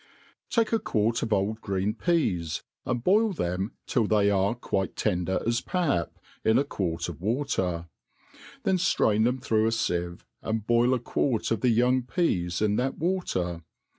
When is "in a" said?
6.43-6.63